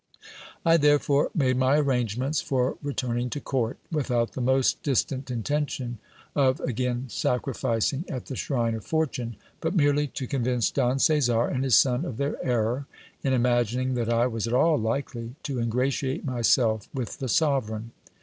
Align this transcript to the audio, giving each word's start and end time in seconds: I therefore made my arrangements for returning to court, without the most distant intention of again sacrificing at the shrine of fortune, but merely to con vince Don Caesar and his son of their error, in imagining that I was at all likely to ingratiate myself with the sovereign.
I 0.65 0.77
therefore 0.77 1.29
made 1.35 1.57
my 1.57 1.77
arrangements 1.77 2.41
for 2.41 2.75
returning 2.81 3.29
to 3.29 3.39
court, 3.39 3.77
without 3.91 4.31
the 4.33 4.41
most 4.41 4.81
distant 4.81 5.29
intention 5.29 5.99
of 6.35 6.59
again 6.61 7.05
sacrificing 7.07 8.05
at 8.09 8.25
the 8.25 8.35
shrine 8.35 8.73
of 8.73 8.83
fortune, 8.83 9.35
but 9.59 9.75
merely 9.75 10.07
to 10.07 10.25
con 10.25 10.41
vince 10.43 10.71
Don 10.71 10.97
Caesar 10.97 11.43
and 11.45 11.63
his 11.63 11.75
son 11.75 12.03
of 12.03 12.17
their 12.17 12.43
error, 12.43 12.87
in 13.23 13.31
imagining 13.31 13.93
that 13.93 14.09
I 14.11 14.25
was 14.25 14.47
at 14.47 14.53
all 14.53 14.79
likely 14.79 15.35
to 15.43 15.59
ingratiate 15.59 16.25
myself 16.25 16.89
with 16.95 17.19
the 17.19 17.29
sovereign. 17.29 17.91